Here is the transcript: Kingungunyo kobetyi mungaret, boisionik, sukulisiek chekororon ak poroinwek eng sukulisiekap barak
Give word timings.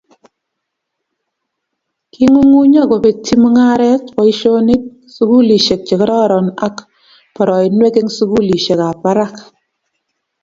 Kingungunyo 2.13 2.81
kobetyi 2.91 3.33
mungaret, 3.41 4.03
boisionik, 4.15 4.83
sukulisiek 5.15 5.81
chekororon 5.87 6.47
ak 6.67 6.75
poroinwek 7.35 7.95
eng 7.97 8.11
sukulisiekap 8.17 8.97
barak 9.03 9.35